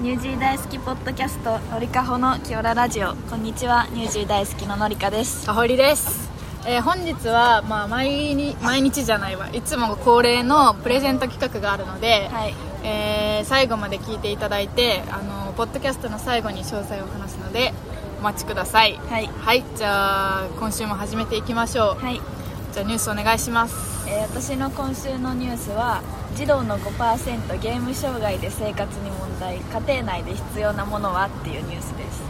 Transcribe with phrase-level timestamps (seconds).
[0.00, 3.14] ニュージー大好きポッドキャストのりかほのキオララジオ。
[3.14, 5.46] こんにちはニュージー大好きののりかです。
[5.46, 6.28] かほりです、
[6.66, 9.48] えー本日は、まあ、毎日毎日じゃないわ。
[9.54, 12.54] いつも恒例のプレゼント企画があるので、はい。
[12.84, 17.72] えー最後まで聞いていただいてあのポッドキャストの最後に詳細を話すので
[18.20, 18.98] お待ちください。
[19.08, 19.26] はい。
[19.26, 22.20] はいじゃあ今週も始めていきましょう、はい、
[22.74, 23.74] じゃあニュースお願いします。
[24.06, 26.02] えー私の今週のニュースは
[26.36, 32.22] 児童の5%ゲーム障害で生活に問題家庭内で必要なものはっていうニュースです。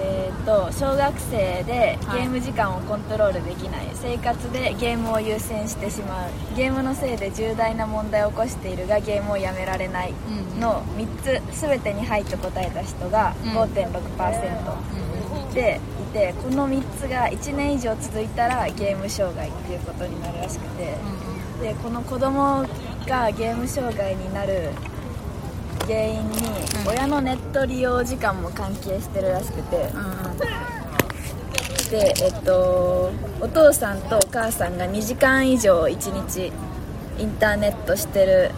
[0.00, 2.20] えー、と小学生ではい。
[2.20, 6.30] ゲーム時間をコントロールできない、生活でゲームを優先してしまう。
[6.56, 10.14] ゲームのせいで重大な問題を起こしているがゲームをやめられない。
[10.54, 10.60] うん。
[10.60, 11.06] の3
[11.52, 11.60] つ。
[11.60, 13.50] 全てに「はい」と答えた人がうん。
[13.50, 20.94] 5.6%でいてこの3つが1年以上続いたらゲーム障害っていうことになるらしくて
[21.60, 22.64] でこの子供
[23.06, 24.70] がゲーム障害になる
[25.86, 26.38] 原因に
[26.84, 26.88] うん。
[26.88, 29.76] 親のネット利用時間も関係してるらしくて。
[29.94, 30.38] うん
[31.90, 36.52] でえっとお父さんとお母さんが2時間以上1日
[37.18, 38.50] インターネットしてる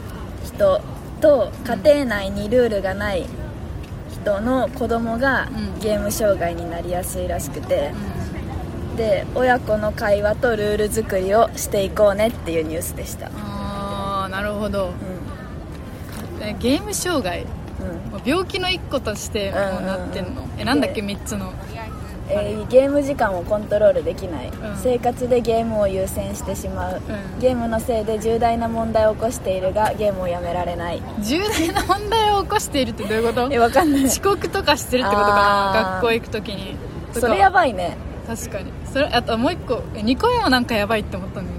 [0.45, 0.81] 人
[1.21, 3.27] と家庭内にルールがない
[4.11, 5.79] 人の子供がうん。
[5.81, 7.93] ゲーム障害になりやすいらしくて
[9.01, 13.31] で親子の会話とルール作りをしていこうねっていうニュースでした。
[13.35, 14.89] ああなるほど。
[14.89, 14.91] う
[16.43, 17.41] えゲーム障害。
[17.41, 17.45] ん。
[17.45, 17.51] うん
[18.23, 20.37] 病気の一個としてもうなってんの、うん。
[20.37, 21.51] うんうんえなんだっけ3つの。
[22.29, 24.53] えーゲーム時間をコントロールできない、ん。
[24.77, 27.41] 生活でゲームを優先してしまう、うん。
[27.41, 31.03] ゲームのせいで重大な問題を起こしているがゲームをやめられない。
[31.21, 33.49] 重大な問題を起こしているってどういうこと？
[33.51, 34.05] えわかんない。
[34.05, 35.91] 遅刻とかしてるってことかな？
[35.95, 36.77] 学校行く時に。
[37.15, 37.97] それやばいね
[38.37, 38.73] 確かに。
[38.93, 39.83] それあともう一個。
[39.95, 41.49] え2個目もなんかやばいって思ったの？
[41.49, 41.53] よ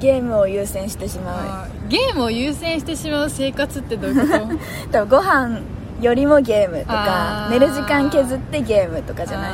[0.00, 4.44] ゲームを優先してしまあーゲームを優先してしまう生活ってどういうこと？
[4.44, 4.58] う
[4.92, 5.60] 多分ご飯
[6.02, 9.48] よりもゲームとか寝る時間削ってゲームとかじゃな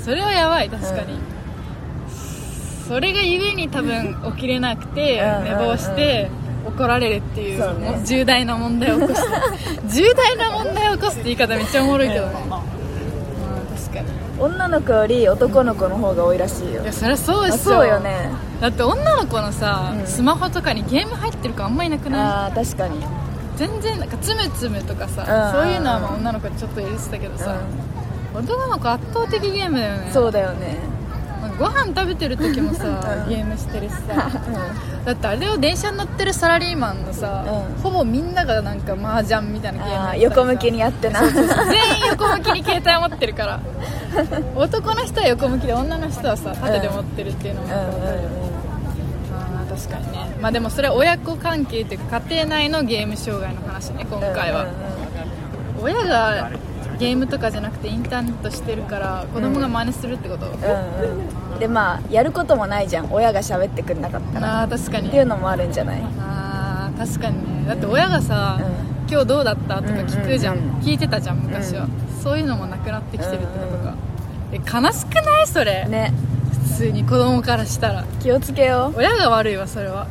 [0.00, 0.04] い？
[0.04, 1.18] それはやばい確かに、うん。
[2.88, 6.30] それがゆえに多分 起きれなくてうん寝坊して
[6.66, 7.64] 怒られるっていう
[8.04, 9.22] 重大な問題を起こす。
[10.00, 12.32] 重大な問題を起こすって言い方めっちゃおもろいけどね、
[14.38, 16.82] 女の子より男の子の方が多いらしいよ。
[16.82, 18.30] いやそりゃそうであすよそうよね。
[18.60, 20.06] だって女の子のさ、うん。
[20.06, 22.20] スマホとかにゲーム入ってる子あんまいなくない？
[22.20, 23.04] あー確かに。
[23.56, 25.62] 全然なんかつむつむとかさ、うん。
[25.62, 27.56] そういうのはまあ女の子ちょっと入れてたけどさ、
[28.34, 30.10] 男の子圧倒的ゲームだよね。
[30.12, 30.78] そうだよね。
[31.56, 32.84] ご飯食べてる時もさ、
[33.26, 33.28] うん。
[33.28, 34.28] ゲームしてるしさ。
[35.02, 37.82] うだってあれを電車に乗ってるサラリーマンのさ、うん。
[37.82, 41.20] ほぼみんながなんか麻雀みたいなゲーム横向きにやってな。
[41.20, 41.44] 全員
[42.10, 43.60] 横向きに携帯持ってるから
[44.56, 47.90] 男の人は横向きで女の人はさ縦で持ってるっていうのもうんうんうん。
[49.34, 50.30] あー確かにね。
[50.40, 54.74] まあでもそれは親子関係っていうか家庭内のゲーム障害の話ね今回は、うんうん
[55.82, 56.50] 親が
[56.98, 60.52] ゲームとかじゃなくてインターネットしてるから子供が真似するってこと、うん
[61.52, 61.58] うん。
[61.58, 63.08] でまあやることもないじゃん。
[63.12, 64.62] 親が喋ってくれなかったら。
[64.62, 65.08] あー確かに。
[65.08, 66.02] っていうのもあるんじゃない？
[66.20, 67.68] あー確かにね。
[67.68, 68.64] だって親がさ、う
[69.10, 69.82] 今日どうだった？
[69.82, 70.76] とか聞くじゃん,、うんうんうん。
[70.76, 71.88] 聞いてたじゃん昔は、う
[72.22, 73.83] そういうのもなくなってきてるってことか、
[74.54, 75.46] え悲しくない？
[75.46, 76.12] それ、ね。
[76.68, 78.04] 普通に子供からしたら。
[78.20, 80.06] 気をつけよ親が悪いわそれは。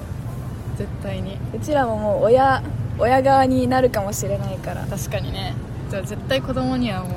[0.77, 1.35] 絶対に。
[1.53, 2.61] ううちらももう親
[2.97, 4.85] 親側になるかもしれないから。
[4.85, 5.53] 確かにね。
[5.89, 7.11] じゃあ絶対子供にはもう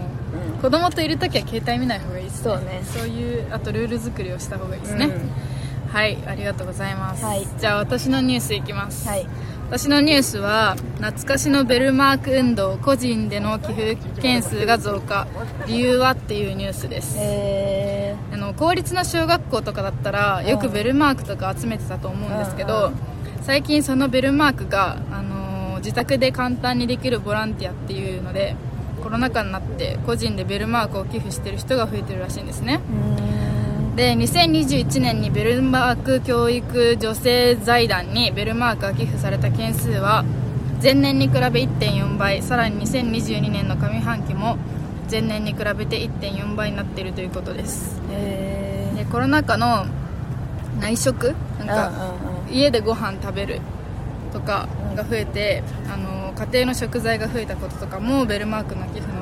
[0.55, 0.61] うん。
[0.61, 2.43] 子供といる時は携帯見ない方がいいですね。
[2.43, 2.83] そうね。
[2.85, 5.93] そういうあとルール作りをした方がいいですね、うん。
[5.93, 7.47] はいありがとうございます、はい。
[7.59, 9.27] じゃあ私のニュースいきます、はい
[9.69, 15.27] 私のニュースは懐かしのベルマーク運動個人での寄付件数が増加。
[15.67, 17.17] 理由はっていうニュースです。
[17.19, 22.93] えあの公立の小学校とかだったらよくベルマークとか集めてたと思うんですけど
[23.43, 25.47] 最近そのベルマークが、あのー
[25.87, 28.57] 自宅で簡単にできるボランティアっていうので
[29.03, 32.81] コロナ禍になって個人でベルマークを寄付してる人が増えてるらしいんですね。
[32.91, 33.36] ー
[33.97, 40.23] で2021年にベルマーク教育女性財団にベルマークが寄付された件数は
[40.83, 44.59] 前年に比べ1.4倍さらに2022年の上半期も
[45.11, 48.03] 前年に比べて1.4倍になっているということです。
[48.11, 49.87] えでコロナ禍の
[50.79, 52.13] 内食なんーか
[52.51, 53.61] 家でご飯食べる
[54.31, 59.21] とかが増えてあの家庭の食材が増えたこととかもベルマークの寄付の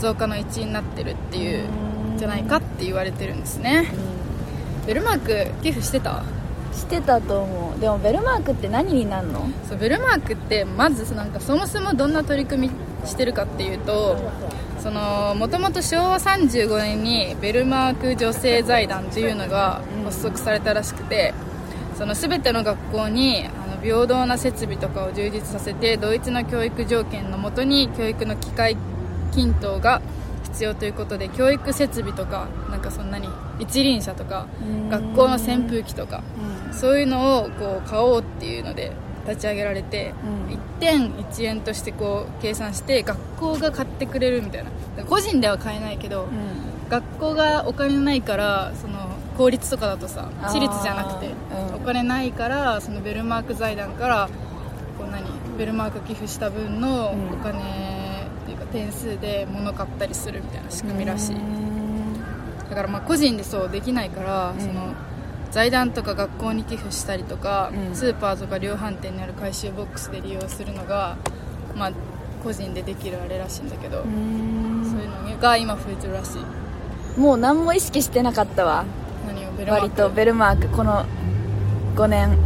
[0.00, 1.81] 増加の一因になってるっていううん
[2.22, 3.88] じゃないかって言われてるんですね。
[4.86, 6.22] ベルマーク寄付してた？
[6.72, 7.80] してたと思う。
[7.80, 9.48] でもベルマークって何になんの？
[9.68, 14.16] そうベルマークってまずなんかそもそもどんな取り組みしてるかっていうと
[14.78, 21.34] そのもともと昭和35年にベルマーク女性財団というのが発足されたらしくて
[21.98, 28.76] その全ての学校にあの平等な設備とかを充実させて同一の教育条件のもとに教育の機会
[29.32, 30.00] 均等が
[30.52, 33.28] 必要ということで教育設備とかなんかそんなに
[33.58, 34.88] 一輪車とかうん。
[34.88, 36.22] 学校の扇風機とか
[36.72, 38.92] そういうのをこう買おうっていうので
[39.26, 40.54] 立ち上げられて、うん。
[40.54, 44.70] 1点1円としてこう計算して学校が買ってくれるみたいな。
[45.04, 46.30] 個人では買えないけど、うん。
[46.88, 48.98] 学校がお金ないからその
[49.38, 51.30] 公立とかだとさ私立じゃなくて、
[51.70, 51.76] うん。
[51.76, 54.28] お金ないからそのベルマーク財団から
[54.98, 55.24] こう何
[55.56, 57.34] ベルマーク寄付した分のうん。
[57.34, 57.91] お金
[58.72, 61.72] 点数で物買ったりするみたいな仕組みらしい、うん
[62.70, 64.60] だからまあ個人でそうできないから、うん。
[64.60, 64.94] その
[65.50, 67.94] 財団とか学校に寄付したりとか、うん。
[67.94, 71.18] スーパーとか量販店にある回収ボックスで利用するのが、
[71.76, 71.92] まあ、
[72.42, 77.20] 個人でできるあれらしいんだけど、うんそういうのが今増えてるらしい。
[77.20, 78.86] もう何も意識してなかったわ。
[79.26, 79.82] 何をベルマーク？
[79.82, 80.68] 割とベルマーク。
[80.68, 81.04] この
[81.96, 82.38] 5年。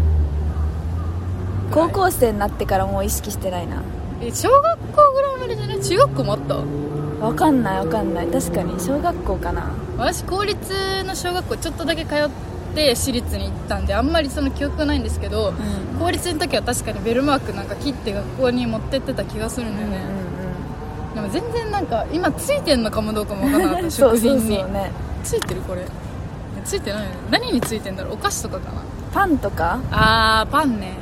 [1.71, 3.81] 高校生になってからもう意識してないな。
[4.21, 5.26] え小学校ぐらい？
[5.47, 5.81] までじゃない？
[5.83, 6.57] 中学校もあった？
[7.25, 8.27] わかんないわかんない。
[8.29, 9.71] 確かに小学校かな。
[9.97, 12.29] 私公立の小学校ちょっとだけ通っ
[12.75, 15.55] て私立に行ったんであんまりその記憶ないんですけど、ん。
[15.99, 19.99] 公立の時は確かにベルマークなんか切って学校に持ってってた気がするんだよね、
[21.15, 24.91] でも全然なんか今ついてんのかもどうかもわからなかった 食品にそうね。
[25.25, 25.83] ついてるこれ。
[26.65, 27.17] ついてないよね。
[27.31, 28.15] 何についてんだろう？
[28.15, 28.83] お菓子とかかな？
[29.15, 29.79] パンとか？
[29.91, 30.93] あーパンね。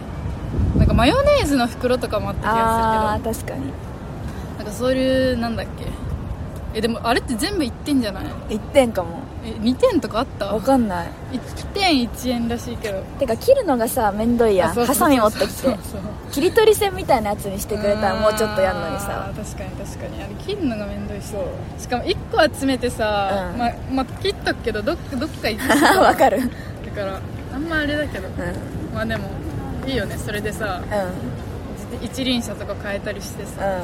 [0.78, 3.34] なんかマヨネーズの袋とかもあった気あがあ確かに。
[3.34, 3.64] するけど
[4.64, 5.84] なんかそういうなんだっけ？
[6.76, 9.20] えでもあれって全部1点じゃない？1点かも。
[9.46, 10.46] え2点とかあった？
[10.46, 11.08] わかんない。
[11.32, 13.00] 1点1円らしいけど。
[13.18, 14.74] てか切るのがさめんどいやん。
[14.74, 16.00] ハサミ持ってきそうてそう。
[16.32, 20.22] 切り取り線みたいなやつにしてくれたらもうちょっとやんのにあさー確かに確かに。
[20.24, 21.26] あれ切るのがめんどいし。
[21.78, 22.16] しかも1
[22.50, 23.56] 個集めてさ、う。
[23.56, 23.58] ん。
[23.58, 25.62] ままあ、切っとくけどどっどっか行く。
[25.72, 26.38] し さわかる。
[26.38, 27.20] うんだから
[27.54, 28.26] あんまあれだけど。
[28.28, 28.94] うん。
[28.94, 29.28] まあでも
[29.86, 30.16] いいよね。
[30.18, 32.04] それでさうん。
[32.04, 33.64] 一輪車とか変えたりしてさ。
[33.64, 33.80] うんうん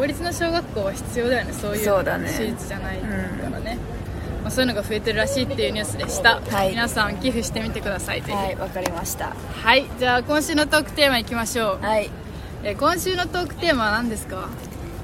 [0.00, 1.52] 公立の小学校は必要だよね。
[1.52, 2.26] そういうそうだね。
[2.26, 3.06] 私立じゃないか
[3.50, 3.76] らね、
[4.42, 6.70] まあ、そういうのが増えてるらしいっていうニュースでした、はい。
[6.70, 9.36] 皆さん寄付してみてくださいはいわかりました。
[9.36, 12.10] はいじゃあ今週のトークテーマいきましょう、はい。
[12.64, 14.48] えー今週のトークテーマは何ですか？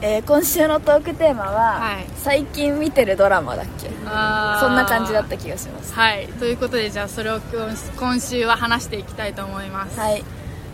[0.01, 2.07] えー今週のトークテーマは、はい。
[2.17, 3.89] 最近見てるドラマだっけ？
[3.89, 5.93] そんな感じだった気がします。
[5.93, 6.27] はい。
[6.41, 10.25] ということでじゃあそれを今今週は話していきたいと思います、はい。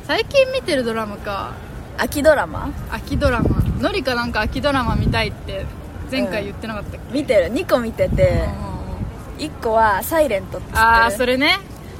[0.07, 1.55] 最近見てるドラマか。
[1.99, 2.71] 秋ドラマ？
[2.93, 5.67] 秋ドラマのりかなんか秋ドラマ見たいって
[6.11, 7.53] 前回言ってなかったっけ、見てる。
[7.53, 8.45] 2個見てて
[9.39, 9.45] うん。
[9.45, 11.59] 1個は「サイレントってああそれね。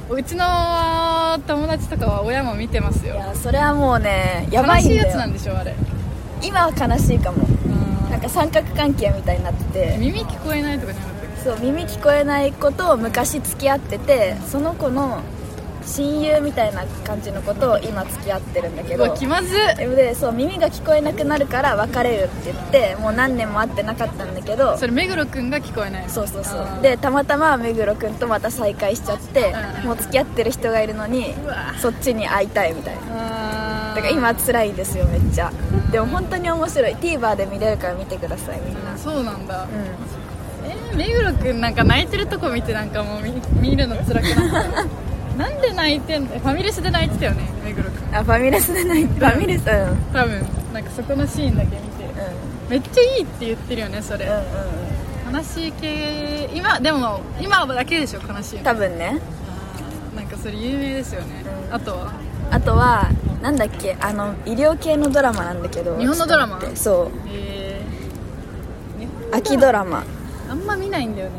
[0.09, 0.45] うちの
[1.47, 5.73] 友達とかは親も見てますいよやそれはもうねやばい悲しいやつなんでしょあれ。
[6.41, 7.37] 今は悲しいかも。
[7.65, 8.11] うん。
[8.11, 9.97] なんか三角関係みたいになってて。
[9.99, 11.41] 耳聞こえないとかじゃなかったっけ？
[11.43, 15.19] そう耳聞こえない子と昔付き合っててその子の
[15.85, 19.13] 親友みたいな感じの子と今付き合ってるんだけど。
[19.15, 24.77] 気まずでそう耳が聞こえなくなるから別れるって言ってもう何年も会ってなかったんだけど。
[24.77, 26.81] それ目黒くんが聞こえないそうそうそう。
[26.81, 31.33] でたまたま目黒君とまた再会しちゃってうんもう付き合ってる人がいるのに
[31.81, 33.93] そっちに会いたいみたいな。
[33.95, 35.51] だから今辛いんですよめっちゃ。
[35.91, 36.95] でも本当に面白い。
[36.95, 38.97] TVer で見れるから見てくださいみんな。
[38.97, 39.63] そうなんだ。
[39.63, 39.67] う
[40.65, 43.33] えー、目黒くんなんか泣いてるとこ見てなんかもう見
[43.69, 44.85] 見るの辛くなった
[45.37, 46.27] なんで泣いてんの？
[46.27, 49.67] ファミレスで泣いてたよね目黒くんんあファミレスでないファミレス。
[49.67, 49.89] うん。
[49.89, 50.41] うん多分
[50.73, 52.03] なんかそこのシーンだけ見て。
[52.69, 56.49] めっちゃいいって言ってるよねそれ、うんうん悲しい系。
[56.53, 58.63] 今でも今だけでしょ悲しいの。
[58.63, 59.19] 多分ね。
[60.15, 61.73] なんかそれ有名ですよね、うん。
[61.73, 62.13] あとは？
[62.51, 63.09] あとは
[63.41, 65.97] なんだっけあの医療系のドラマなんだけど。
[65.97, 66.61] 日本のドラマ？
[66.75, 67.11] そう。
[67.27, 70.03] えー、秋ドラマ。
[70.49, 71.35] あんま見ないんだよね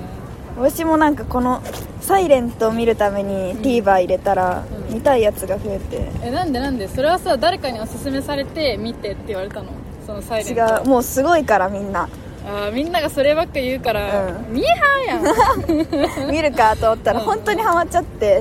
[0.56, 1.62] 私もなんかこの
[2.00, 4.94] 「サイレントを見るために TVer 入れたらうん。
[4.94, 6.11] 見たいやつが増えて。
[6.23, 6.87] えなんでなんで？
[6.88, 9.70] それはさ誰かにおすすめされて見てって言われたの？
[10.06, 10.87] そのサイレン違トう。
[10.87, 12.08] もうすごいからみんな。
[12.46, 14.54] あーみんながそればっか言うから、うん。
[14.54, 16.30] ミーハーやん。
[16.30, 17.25] 見るかと思ったらうん。
[17.26, 18.37] 本当にハマっちゃって、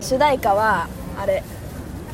[0.00, 0.88] う主題歌は
[1.20, 1.42] あれ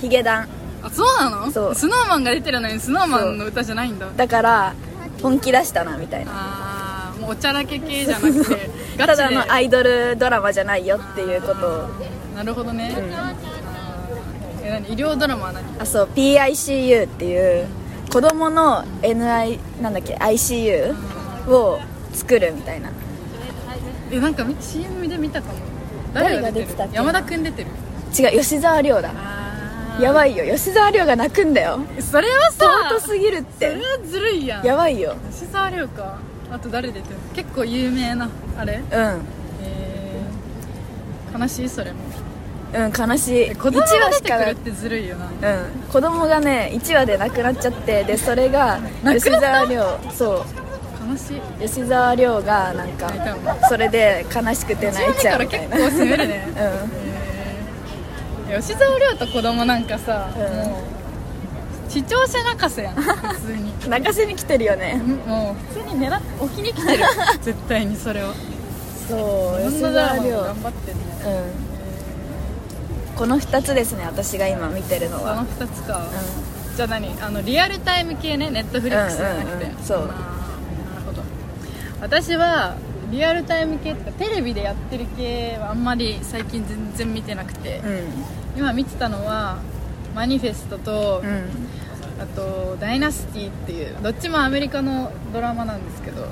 [0.00, 0.42] ヒゲダン。
[0.42, 0.48] ん
[0.84, 1.50] あそうなの？
[1.50, 1.74] そう。
[1.74, 4.08] スノーマンが出てるのにスノーマンの歌じゃないんだ。
[4.16, 4.74] だから
[5.22, 6.32] 本気出したなみたいな
[7.22, 9.34] もうおちゃらけ系じゃなくて ガたチで。
[9.34, 11.66] だのアイドルドラマじゃないよっていうこと。
[11.66, 11.88] を
[12.36, 12.92] なるほどね、
[14.64, 14.88] え何？
[14.88, 15.64] 医療ドラマは何？
[15.78, 17.66] あそう PICU っていう
[18.12, 20.94] 子供の NI なんだっけ ICU
[21.50, 21.80] を
[22.12, 22.90] 作るみたいな。
[24.10, 25.54] えなんかみ CM で見たかも。
[26.12, 26.96] 誰が出てたっけ？
[26.96, 27.68] 山田君出てる？
[28.18, 29.10] 違う吉沢亮だ。
[29.14, 30.44] あやばいいよ。
[30.46, 31.78] 吉沢亮が泣くんだよ。
[32.00, 34.66] それはさ尊すぎるっそれてはずるいやん。
[34.66, 35.14] やばいよ。
[35.30, 36.18] 吉沢亮か
[36.52, 38.28] あと誰出てる結構有名な
[38.58, 38.74] あれ？
[38.78, 38.84] うん。
[38.92, 41.68] えー、悲しい？
[41.68, 41.98] それも。
[42.74, 43.50] うん悲しい。
[43.52, 45.26] 1子供が出てくるってずるいよな。
[45.26, 45.70] うん。
[45.90, 50.44] 子供がね1話で亡くなっちゃってでそれが吉沢亮そう。
[51.10, 51.40] 悲しい。
[51.68, 53.10] 吉沢亮がなんか
[53.68, 55.76] それで悲しくて泣いちゃうみたいな。
[55.76, 56.46] 結構攻めるね。
[58.60, 60.42] 吉沢亮と子供なんかさ、うん。
[60.42, 60.91] もう
[61.92, 62.94] 視聴者泣かせやん。
[62.96, 63.74] 普通に。
[63.84, 65.02] うん泣かせに来てるよね。
[65.26, 67.04] もう普通に狙って置きに来てる
[67.42, 68.32] 絶対にそれは
[69.08, 73.16] そう吉沢亮頑張ってんねうん。
[73.16, 76.00] この2つですね私が今見てるのこのは2つか、
[76.76, 77.14] じゃあ何？
[77.20, 79.84] あのリアルタイム系ねネットフリックスじゃなくて、うんうんうん。
[79.84, 79.98] そう。
[79.98, 80.10] なる
[81.04, 81.22] ほど。
[82.00, 82.76] 私は
[83.10, 88.04] リアルタイム系とかテレビでやってる系はあんまり最近全然見てなくて、うん。
[88.56, 89.56] 今見てたのは
[90.14, 91.28] マニフェストと、うん。
[91.28, 91.42] うん
[92.20, 96.28] あとダイナスティっていうどっちもアメリカのドラマなんですけど、うん。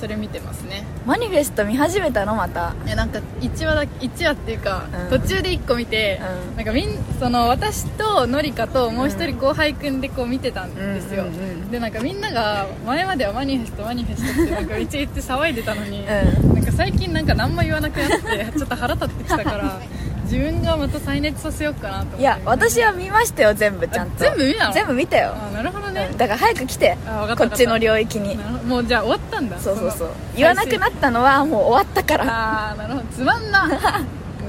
[0.00, 0.84] それ見てますね。
[1.06, 2.74] マニフェスト見始めたのまた。
[2.86, 5.20] えなんか1話だ1話っていうか、うん。
[5.20, 6.20] 途中で1個見て、
[6.50, 6.56] うん。
[6.56, 19.80] なんかみんその私とのりかともう一人後輩くんでこう見てたんですよ、うんうんうんでなんかみんなが前まではマニフェストマニフェストってなんかうち言って騒いでたのに、うなんか最近なんか何も言わなくなってちょっと腹立ってきたから
[20.30, 22.20] 自分がまた再熱させようかなと思って。
[22.20, 24.24] いや私は見ましたよ全部ちゃんと。
[24.24, 24.72] あ全部見たの？
[24.72, 25.34] 全部見たよ。
[25.34, 26.08] あなるほどね。
[26.12, 26.96] うん、だから早く来て。
[27.36, 28.36] こっちの領域に。
[28.64, 29.58] もうじゃあ終わったんだ。
[29.58, 30.08] そうそうそう。
[30.08, 32.24] の言わなくなったのはもう終わったから。
[32.28, 33.06] ああなるほど。
[33.06, 33.66] つまんな。
[33.66, 33.78] もう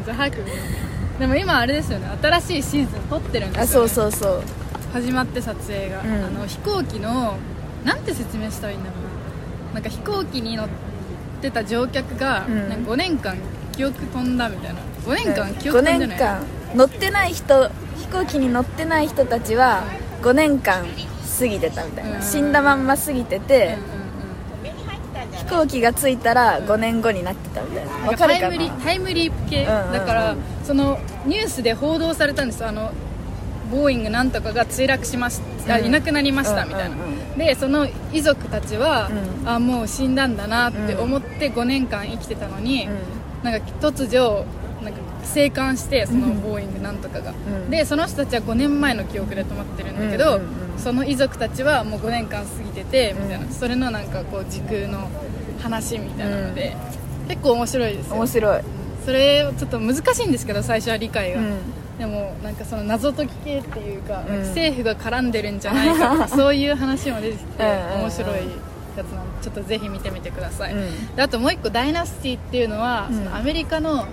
[0.05, 0.37] じゃあ早く
[1.19, 2.07] でも今あれですよね。
[2.21, 4.43] 新しいシーズン撮ってるんですよ、ね、あそうそうそう。
[4.93, 6.25] 始まって撮影が、うん。
[6.25, 7.37] あの飛行機の
[7.83, 8.95] なんて説明したらいいんだろ
[9.71, 9.73] うな。
[9.73, 10.67] なんか飛行機に乗っ
[11.41, 12.69] てた乗客が、うん。
[12.69, 13.35] なんか5年間
[13.71, 15.99] 記憶飛んだみたいな5年間記5憶ない？
[15.99, 16.43] 年間
[16.75, 19.83] 乗ってない人飛行機に乗ってない人たちは
[20.21, 20.85] 5年間
[21.39, 22.21] 過ぎてたみたいな、うん。
[22.21, 25.37] 死んだまんま過ぎてて、うんうんうん。
[25.37, 27.91] 飛行機が着いたら5年後になってたみたいな。
[27.91, 29.93] なんわかるかタイムリなタイムリープ系、うんうんうん。
[29.93, 32.65] だからそのニュースで報道されたんです。
[32.65, 32.91] あの
[33.71, 35.85] ボーイングなんとかが墜落しました、うん。
[35.85, 37.01] いなくなりましたみたいな、うん。
[37.01, 39.09] うんうでその遺族たちは、
[39.41, 39.49] うん。
[39.49, 42.89] あもう死んだんだなって思って5年間生きてたのに、
[43.41, 44.45] なんか突如
[44.83, 47.69] なんか生還してそのボーイングなんとかが、ん。
[47.69, 50.79] でその人たちは5年前の記憶で止まってるんだけど、うんうんうん。
[50.79, 53.51] その遺族たちはもう5年間過ぎててみたいな、うん。
[53.51, 55.09] それのなんかこう時空の
[55.59, 56.75] 話みたいなので、
[57.27, 58.15] 結構面白いですよ。
[58.15, 58.61] 面白い、
[59.05, 61.57] それちょっと難しいんですけど最初は理解が、うん。
[61.99, 64.39] でもなんかその謎解き系っていうか、うん。
[64.39, 68.01] 政府が絡んでるんじゃないか そういう話も出てきてうんうんうん。
[68.01, 68.35] 面白い
[68.97, 71.15] やつなのでちょっとぜひ見てみてください、うん。
[71.15, 73.17] であともう一個ダイナスティっていうのは、うん。
[73.17, 74.07] そのアメリカのなんか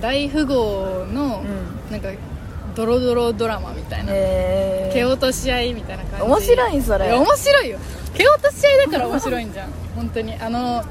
[0.00, 1.42] 大富豪の
[1.88, 2.08] うなんか
[2.74, 6.26] ドロドロドラマみたいな、え蹴落とし合いみたいな感じ。
[6.26, 7.12] 面白いそれ。
[7.12, 7.78] 面白いよ。
[8.14, 9.70] 蹴落とし合いだから面白いんじゃん。
[9.96, 10.34] 本当に。
[10.34, 10.84] あの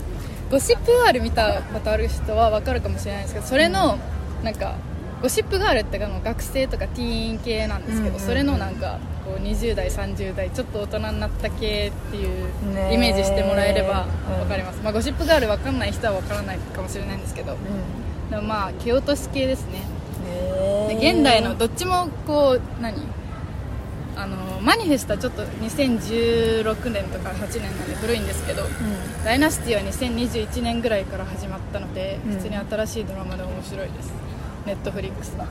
[0.50, 3.98] ゴシップガール見たことある人は分かるかもしれないですけどそれの
[4.44, 4.76] なんか
[5.24, 8.16] ゴシップガールってあの学生とかティーン系なんですけど、うんうん。
[8.16, 12.48] うんそれのなんかこう20代30代ちょっと大人になった系っていう
[12.94, 14.40] イメージしてもらえればうん。
[14.42, 17.54] 分かります、まあ、ゴシップガール分かんない人は分からないかもしれないんですけど。
[17.54, 17.58] うん
[18.30, 19.82] でもまあ蹴落とし系ですね。
[20.90, 22.96] で現代のどっちもこう何？
[24.18, 28.64] あのマニフェストはちょっと2016年とか8年なんで古いんですけど、
[29.26, 32.32] ダイナスティは2021年ぐらいから始まったので、うん。
[32.32, 34.14] 普通に新しいドラマで面白いです。
[34.66, 35.46] ネットフリックスの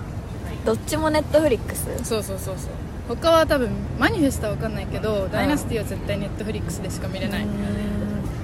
[0.65, 1.85] どっちもネットフリックス？
[2.05, 2.73] そうそうそうそう。
[3.07, 7.47] 他は多分マニフェストは分かんないけど、ダイナスティは絶対ネットフリックスでしか見れない、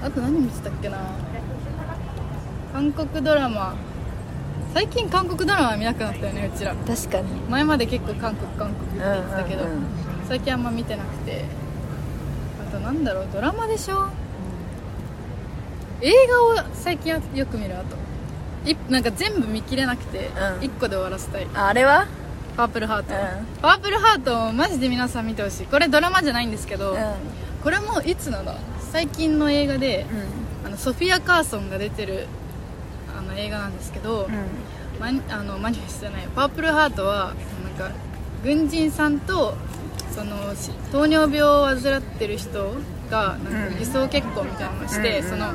[0.05, 0.99] あと何見てたっけな？
[2.75, 3.75] 韓国ドラマ
[4.75, 6.75] 最近韓国ドラマ見なくなったよねうちら。
[6.75, 7.29] 確かに。
[7.49, 9.85] 前まで結構韓国韓国って言ってたけど、うんうんうん。
[10.29, 11.45] 最近あんま見てなくて。
[12.69, 14.09] あとなんだろうドラマでしょ？
[16.03, 17.97] 映画を最近はよく見るあと。
[18.71, 20.35] いなんか全部見切れなくて、うん。
[20.61, 21.47] 1個で終わらせたい。
[21.55, 22.07] ああれは？
[22.57, 23.47] パープルハート、うん。
[23.63, 25.67] パープルハートマジで皆さん見てほしい。
[25.67, 26.99] これドラマじゃないんですけど、うん。
[27.63, 28.45] これもいつの？
[28.45, 28.57] だ
[28.93, 30.07] 最近の映画で、
[30.65, 32.27] あのソフィア・カーソンが出てる
[33.41, 34.35] 映画なんですけど、うん。
[35.01, 37.35] マニあのマニフェストじゃないパープルハートは
[37.79, 37.97] なんか
[38.45, 39.55] 軍人さんと
[40.11, 42.75] そのし糖尿病を患ってる人
[43.11, 43.73] がなんうん。
[43.73, 45.29] か偽装結婚みたいなのをして、うん。
[45.29, 45.53] その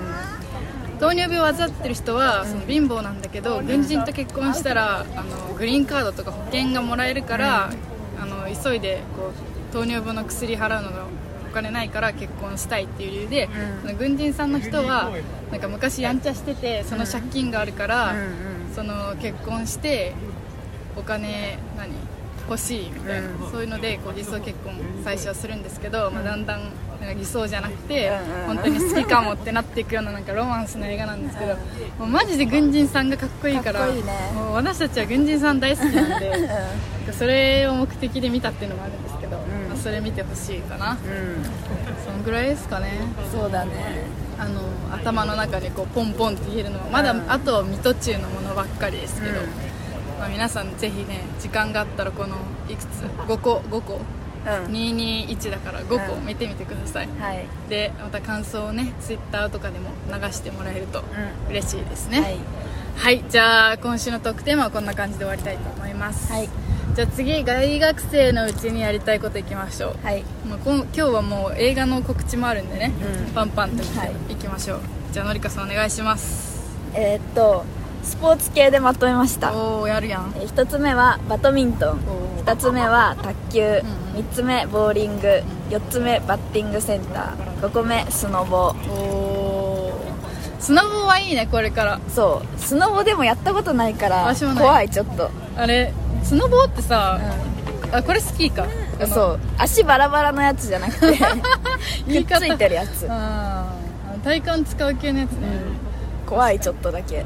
[0.99, 7.69] 糖尿病を患ってる人はその貧乏なんだけど軍人と結婚したらあのグリーンカードとか保険がもらえるから、
[8.19, 11.07] あの急いでこう糖尿病の薬払うのがお
[11.55, 13.81] 金ないから結婚したいっていう理由で、うん。
[13.81, 15.11] その軍人さんの人は
[15.51, 18.13] なんか昔やんちゃしててその借金があるから、
[18.75, 20.13] その結婚して
[20.95, 21.89] お金何
[22.47, 23.51] 欲しいみたいな、うん。
[23.51, 26.61] そういうのでこう偽装結婚最初はするんですけど、まあ、だんだん
[27.01, 28.11] なんか偽装じゃなくて、
[28.47, 31.55] 本当に好きかもってなっていくようななんかロマンスの映画なんですけど、
[31.99, 33.87] もうマジで軍人さんがかっこいいから
[34.33, 36.41] もう私たちは軍人さん大好きなんでうなん
[37.07, 39.24] かそれを目的で見たっていうのもあるんですけど、
[39.85, 41.43] それ見てほしいかな、ん、うん、
[42.03, 43.01] そのぐらいですかね。
[43.31, 44.07] そうだね。
[44.39, 44.61] あの
[44.91, 47.31] 頭の中でこうポンポンって言えるのはまだ、うん。
[47.31, 49.45] あと未途中のものばっかりですけど、うん。
[50.17, 52.35] まあ、皆さんぜひね時間があったらこの
[52.67, 52.85] いくつ
[53.27, 53.93] ？5個？5個？
[53.93, 54.73] うん。
[54.73, 56.25] 221だから5個うん。
[56.25, 57.45] 見てみてください、はい。
[57.69, 61.03] でまた感想をねツイッターとかでも流してもらえるとう
[61.51, 62.37] 嬉しいですんね、はい。
[62.95, 66.49] はい、じゃあ今週のトークテーマはこんな感じで終わりたいと思います、はい
[66.95, 70.05] じゃあ次大学生のうちにやりたいこといきましょう。
[70.05, 70.23] はい。
[70.47, 72.93] まあ、こん今日はもう映画の告知もあるんでね、
[73.27, 73.33] うん。
[73.33, 74.13] パンパンといってはい。
[74.29, 74.79] いきましょう、
[75.11, 76.73] じゃあのりかさんお願いします。
[76.93, 77.65] えーっと
[78.01, 79.53] スポーツ系でまとめました。
[79.53, 80.33] おおやるやん。
[80.37, 81.89] えー一つ目はバドミントン。
[81.89, 82.45] おー。
[82.45, 83.79] 二つ目は卓球。
[83.79, 83.83] ん
[84.15, 85.43] 三つ目ボーリング。
[85.69, 87.61] 四つ目バッティングセンター。
[87.61, 88.73] 五個目スノボ。
[88.89, 90.61] おー。
[90.61, 91.99] スノボはいいねこれから。
[92.07, 92.59] そう。
[92.61, 95.29] スノボでもやったことないから怖いちょっと。
[95.57, 95.93] あれ
[96.25, 97.19] スノボってさ、
[97.91, 98.65] あこれスキーか。
[99.07, 99.39] そう。
[99.59, 101.17] 足バラバラのやつじゃなくて
[102.23, 103.07] くっついてるやつ。
[104.23, 105.47] 体幹使う系のやつね、
[106.25, 107.23] 怖いちょっとだけ。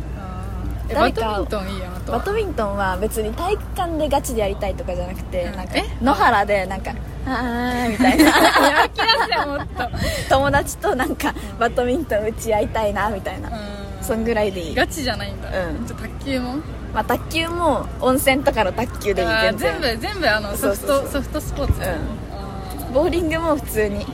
[0.93, 5.55] バドミントンいいやんバドミントンは別に体育館でガチでやりたいとかじゃなくてうん。
[5.55, 5.83] なんかえ？
[6.01, 6.91] 野原でなんか
[7.27, 8.23] 「あー」みたいな。
[8.25, 9.87] やる気出せよもっと。
[10.29, 13.49] 友達となんかバドミントン打ち合いたいなみたいな。
[13.49, 14.03] うん。
[14.03, 14.75] そんぐらいでいい。
[14.75, 15.85] ガチじゃないんだ、うん。
[15.85, 16.55] じゃあ卓球も？
[16.93, 19.81] まあ卓球も温泉とかの卓球でいい全然。
[19.81, 21.85] 全部全部あのソフトソフトスポーツ、うん。
[21.85, 24.05] あボーリングも普通に。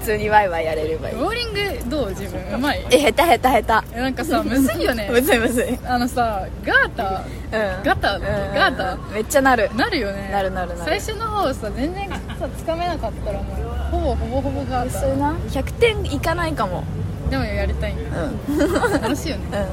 [0.00, 1.14] 普通にワイワイやれればいい。
[1.14, 2.38] ーボーリングどう自分。
[2.54, 2.84] うまい？
[2.90, 5.06] え下手下手下えなんかさむずいよね。
[5.06, 5.78] 手 むずいむずい。
[5.86, 7.22] あのさガータ
[7.52, 7.82] うん。
[7.82, 8.22] ガタうん。
[8.54, 9.70] ガタめっちゃなる。
[9.74, 10.28] なるよね。
[10.30, 10.80] なるなるなる。
[10.84, 12.16] 最初の方さ全然さ
[12.58, 16.84] つかめなかったらもうほぼほぼほぼガータそれな？100点いかないかも。
[17.30, 18.58] でもやりたいんだうん。
[18.58, 19.44] うん楽しいよね。
[19.54, 19.64] あ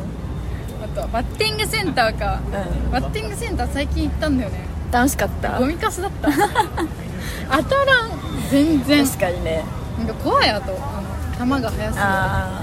[0.92, 2.40] とバッティングセンターか。
[2.84, 2.92] うん。
[2.92, 4.60] バッティングセンター最近行ったんだよね。
[4.92, 5.60] 楽しかった？
[5.60, 6.30] ゴミカスだった。
[6.32, 8.10] 当たらん。
[8.50, 9.06] 全然。
[9.06, 9.64] 確かにね。
[9.98, 10.74] なんか怖いあと。
[11.38, 11.94] 球が速すぎて。
[11.98, 12.62] あ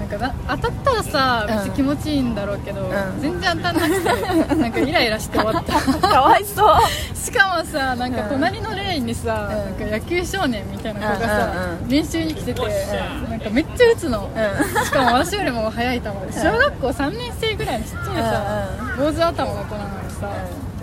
[0.00, 1.54] なんかな当たったらさうん。
[1.56, 2.90] めっちゃ気持ちいいんだろうけど、ん。
[3.20, 4.00] 全然当たんなく
[4.48, 4.54] て。
[4.56, 5.76] なんかイライラして終わった。
[5.76, 5.80] あ
[6.12, 6.76] かわいそう
[7.20, 9.78] しかもさなんかうん隣のレーンにさ、うん。
[9.80, 11.88] なんか野球少年みたいな子がさ、うんうんうん。
[11.88, 12.60] 練習に来てて、
[13.28, 20.32] なんかめっちゃ打つの、うしかも私よりも速い球で小学校3年生ぐらいのちっちゃいさ、坊主頭の子なのにさ、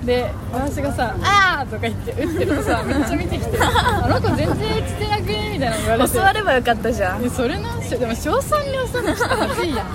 [0.05, 6.13] で私がさ「あー!」とか言って打ってるとさ めっちゃ見てきて「あの子全然打ちてなくね?」みたいなの言われて。
[6.13, 7.25] 教わればよかったじゃん。
[7.25, 9.87] えそれなんしょでも小3に教わるのちょいやん。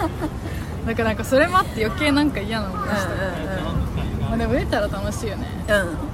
[0.86, 3.08] だからなんかそれもあって余計なんか嫌な思いした、
[4.28, 5.46] まあ、でも打ったら楽しいよね。
[5.68, 6.11] うんうんうん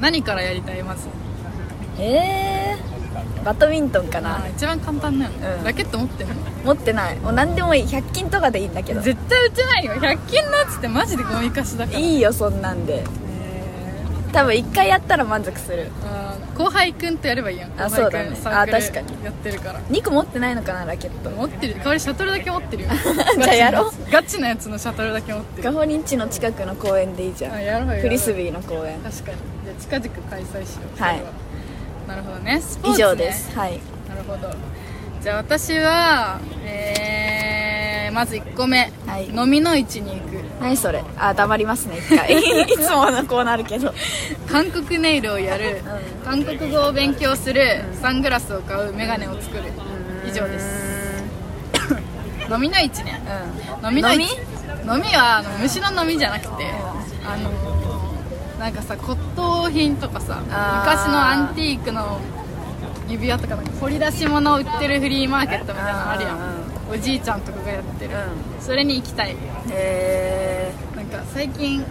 [0.00, 1.08] 何からやりたいまず？
[1.98, 5.64] えー、バドミントンかあなー一番簡単だよね、うん。
[5.64, 6.28] ラケット持ってる？
[6.34, 7.16] の持ってない。
[7.18, 7.84] もう何でもいい。
[7.84, 9.00] 100均とかでいいんだけど。
[9.00, 9.92] 絶対打てないよ。
[9.94, 11.98] 100均のやつってマジでゴミ貸しだから。
[11.98, 13.04] いいよそんなんで。
[14.32, 15.90] 多分1回やったら満足する。
[16.04, 17.80] あー後輩くんとやればいいやん。
[17.80, 18.36] あそうだね。
[18.44, 19.24] あ確かに。
[19.24, 19.80] やってるから。
[19.80, 21.30] 2個持ってないのかなラケット。
[21.30, 21.74] 持ってる。
[21.76, 22.90] 代わりシャトルだけ持ってるよ。
[23.42, 24.10] じゃあやろう。
[24.10, 25.62] ガチなやつのシャトルだけ持ってる。
[25.62, 27.54] ガホリンチの近くの公園でいいじゃん。
[27.54, 27.94] あやろうよ。
[27.94, 28.98] やろうフリスビーの公園。
[29.00, 29.36] 確かに
[29.80, 31.02] 近々開催しよう。
[31.02, 31.22] はい。
[32.08, 32.60] なるほどね。
[32.60, 33.56] スポーツ、以ね、上です。
[33.56, 33.80] はい。
[34.08, 34.54] なるほど。
[35.22, 39.28] じゃあ私はえー、まず1個目、はい。
[39.28, 40.36] 飲みの市に行く。
[40.60, 41.02] 何それ。
[41.18, 42.32] あ黙りますね一回。
[42.38, 43.92] いつものこうなるけど。
[44.50, 45.82] 韓国ネイルをやる、
[46.24, 48.92] 韓国語を勉強する、サングラスを買う。
[48.92, 49.64] メガネを作る、
[50.26, 50.86] 以上です。
[52.50, 53.20] 飲みの市ね。
[53.82, 53.88] うん。
[53.88, 54.20] 飲みの市。
[54.22, 54.28] 飲
[54.86, 56.72] 飲みはあの虫の飲みじゃなくて、
[57.26, 57.50] あの
[58.66, 62.18] なんかさ骨董品とかさ昔のアンティークの
[63.08, 66.38] 指輪とかなんか掘り出し物を売ってるフリーマーケットみたいなのあるやん。
[66.60, 69.34] うんおじいちゃんとかがやってる、うそれに行きたい。
[69.70, 71.84] へなんか最近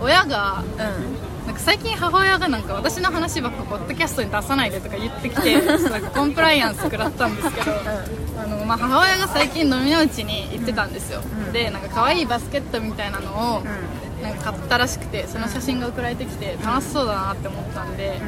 [0.00, 1.46] 親がえうん。
[1.46, 7.72] なんか最近母親がなんか私の話ばっかポッドキャストに出さないでとか言ってきて なんかコンプライアンス食らったんですけど、
[8.42, 13.64] あのまあ、母親が最近飲みの市に行ってたんですよ、うんでなんか可愛いバスケットみたいなのをう
[14.24, 18.20] なんか買ったらしくてその写真が送られてきて楽しそうだなって思ったんで、ん。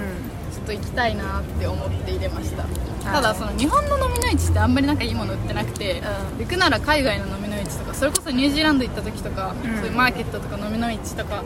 [0.53, 2.65] ちょっと行きたいなって思って入れました。
[3.11, 6.45] ただその日本の飲みの市ってあんまりなんかいいもの売ってなくて、うん。
[6.45, 9.77] 行くなら海外の飲みの市とかそれこそニュージーランド行った時とか、うん。
[9.77, 11.43] そういうマーケットとか飲みの市とか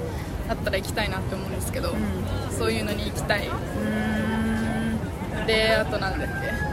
[0.49, 1.95] あったら行きたいなって思うんですけど、
[2.59, 3.49] そういうのに行きたい。
[3.49, 3.53] う
[5.43, 5.47] ん。
[5.47, 6.70] であとなんだっけ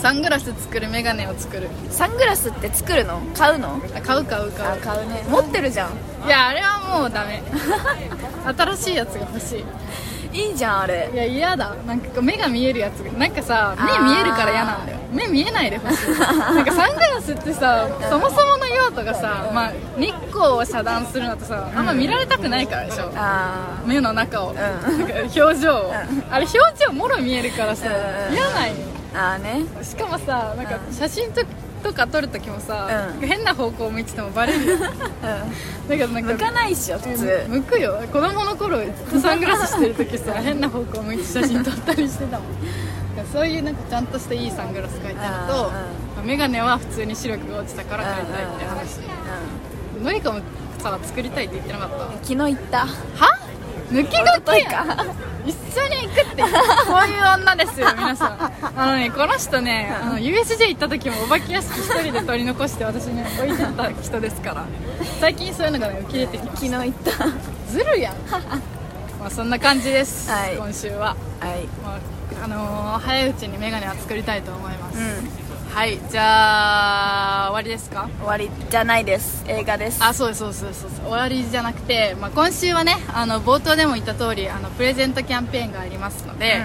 [0.00, 1.68] サングラス作るメガネを作る。
[1.90, 3.20] サングラスって作るの？
[3.36, 3.80] 買うの？
[3.94, 4.72] あ買う買う買う。
[4.72, 5.22] あ買うね。
[5.28, 5.90] 持ってるじゃん。
[6.26, 7.42] いやあれはもうダメ。
[8.56, 9.64] 新しいやつが欲しい。
[10.32, 11.10] いいじゃんあれ。
[11.12, 11.74] いや嫌だ。
[11.86, 13.00] なんか目が見えるやつ。
[13.00, 14.04] がなんかさあー。
[14.04, 14.98] 目見えるから嫌なんだよ。
[15.12, 16.08] 目見えないでほしい。
[16.18, 24.54] なんかサングラスってさそもそもの用途がさ、まあ、日光を遮断するのとさあんま見られたくないからでしょ、あ目の中を、ん。
[24.54, 25.92] なんか表情を、
[26.30, 27.88] あれ表情もろ見えるからさ、
[28.28, 28.34] うん。
[28.34, 29.64] 嫌なんよーあーね。
[29.84, 30.94] しかもさなんかうん。
[30.94, 31.42] 写真と
[31.82, 32.88] とか撮るときもさ、
[33.20, 33.26] うん。
[33.26, 34.76] 変な方向を向いててもバレるよ
[35.88, 37.46] だけどなんか向かないっしょ普通。
[37.48, 37.98] 向くよ。
[38.12, 42.48] 子供の頃ずっとサングラスしてる時さ変な方向向いて写真撮ったりしてたもん。
[43.16, 49.00] だからそういうなんかちゃんとしたいいサングラス買いたいのとあ眼鏡は普通に視力が落ちたから買いたいって話。
[50.02, 50.40] のりかも
[50.82, 51.96] さ作りたいって言ってなかった？
[51.96, 52.78] うん昨日行った。
[52.80, 52.86] は？
[53.90, 54.22] 抜き書
[54.52, 55.04] き日か
[55.44, 56.42] 一緒に行くって
[56.86, 58.52] そういう女ですよ 皆さん。
[58.76, 64.64] あのねこの人ねあの USJ 行った時もお化け屋敷一人で取り残して私に置いてった人ですから。
[65.20, 67.24] 最近そういうのがね浮き出てきま昨し日行ったた。
[67.70, 68.14] ずるやん。
[69.20, 70.56] まあそんな感じです、はい。
[70.56, 71.66] 今週は、はい。
[71.84, 78.08] まああのー早いうちにメガネは作りたいと思います、うんはいじゃあ終わりですか？
[78.18, 79.44] 終わりじゃないです。
[79.48, 80.02] 映画です。
[80.02, 81.00] あそうですそうですそうです。
[81.02, 86.60] 終わりじゃなくて、まあ、今週はねあの冒頭でも言った通りあのプレゼントキャンペーンがありますので、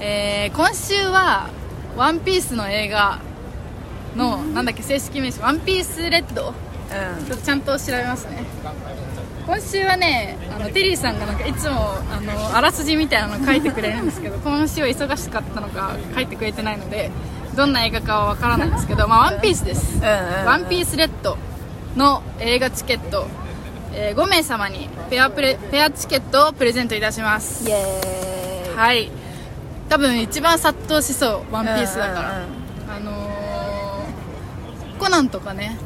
[0.00, 1.50] えー今週は
[1.96, 3.18] 「ワンピースの映画
[4.16, 6.48] の、なんだっけ正式名称「ワンピースレッド？
[6.48, 7.26] うん。
[7.26, 8.44] ちょっとちゃんと調べますね。
[9.46, 17.10] 今週はねあのテリーさんがなんかいつもあのあらすじみたいなの書いてくれるんですけど 今週は忙しかったのか書いてくれてないので
[17.58, 20.44] どんな映画かはわからないんですけど、まあ、ワンピースです、うんうんうん。
[20.46, 21.36] ワンピースレッド
[21.96, 23.26] の映画チケット、
[23.92, 27.68] えー5名様にペアプレペアチケットをプレゼントいたします。
[27.68, 28.76] イエーイ。
[28.76, 29.10] はい。
[29.88, 32.92] 多分一番殺到しそうワンピースだから、うんうんうん。
[32.92, 35.78] あのーコナンとかね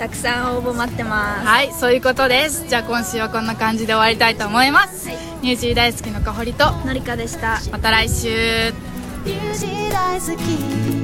[0.00, 1.46] たくさん応募待ってます。
[1.46, 2.66] はいそういうことです。
[2.66, 5.18] じゃあ今週はこんな感じで終わりたいと思います、はい。
[5.42, 7.60] ニュージー大好きのかほりとのりかでした。
[7.70, 8.72] また来週。
[9.26, 10.99] ミュージー大好き